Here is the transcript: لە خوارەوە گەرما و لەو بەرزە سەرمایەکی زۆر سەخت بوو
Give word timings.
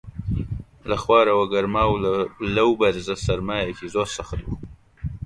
لە 0.89 0.95
خوارەوە 1.03 1.45
گەرما 1.53 1.83
و 1.87 1.93
لەو 2.55 2.69
بەرزە 2.79 3.15
سەرمایەکی 3.25 3.91
زۆر 3.93 4.07
سەخت 4.15 4.39
بوو 4.45 4.57